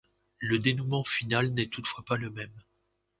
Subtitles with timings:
[0.39, 2.63] Le dénouement final n'est toutefois pas le même.